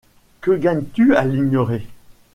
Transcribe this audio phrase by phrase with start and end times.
[0.41, 1.85] Que gagnes-tu à l’ignorer?